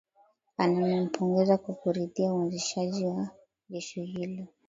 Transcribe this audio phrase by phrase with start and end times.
[0.57, 3.29] Amempongeza kwa kuridhia uanzishwaji wa
[3.69, 4.45] jeshi hilo